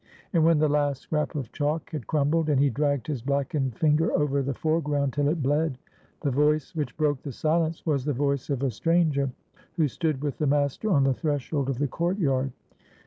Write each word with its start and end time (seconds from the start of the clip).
And 0.33 0.43
when 0.43 0.57
the 0.57 0.67
last 0.67 1.03
scrap 1.03 1.35
of 1.35 1.51
chalk 1.51 1.91
had 1.91 2.07
crumbled, 2.07 2.49
and 2.49 2.59
he 2.59 2.71
dragged 2.71 3.05
his 3.05 3.21
blackened 3.21 3.75
finger 3.77 4.11
over 4.13 4.41
the 4.41 4.51
foreground 4.55 5.13
till 5.13 5.27
it 5.27 5.43
bled, 5.43 5.77
the 6.21 6.31
voice 6.31 6.73
which 6.73 6.97
broke 6.97 7.21
the 7.21 7.31
silence 7.31 7.85
was 7.85 8.03
the 8.03 8.11
voice 8.11 8.49
of 8.49 8.63
a 8.63 8.71
stranger, 8.71 9.29
who 9.73 9.87
stood 9.87 10.23
with 10.23 10.39
the 10.39 10.47
master 10.47 10.89
on 10.91 11.03
the 11.03 11.13
threshold 11.13 11.69
of 11.69 11.77
the 11.77 11.87
court 11.87 12.17
yard. 12.17 12.51